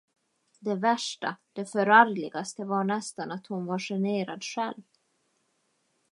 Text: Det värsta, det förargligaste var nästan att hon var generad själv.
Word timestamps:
Det 0.61 0.75
värsta, 0.75 1.35
det 1.53 1.65
förargligaste 1.65 2.65
var 2.65 2.83
nästan 2.83 3.31
att 3.31 3.47
hon 3.47 3.65
var 3.65 3.79
generad 3.79 4.43
själv. 4.43 4.83